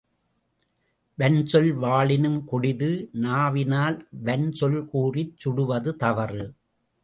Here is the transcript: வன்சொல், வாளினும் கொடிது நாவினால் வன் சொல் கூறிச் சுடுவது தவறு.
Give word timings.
வன்சொல், 1.17 1.69
வாளினும் 1.81 2.39
கொடிது 2.43 3.09
நாவினால் 3.21 4.07
வன் 4.23 4.51
சொல் 4.51 4.81
கூறிச் 4.89 5.37
சுடுவது 5.37 5.95
தவறு. 5.95 6.43